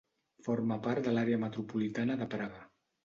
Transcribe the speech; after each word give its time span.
Forma 0.47 0.77
part 0.87 1.09
de 1.09 1.13
l'àrea 1.15 1.41
metropolitana 1.43 2.17
de 2.23 2.29
Praga. 2.33 2.67